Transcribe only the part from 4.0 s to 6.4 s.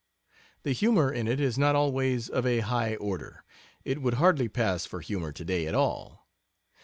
would hardly pass for humor today at all.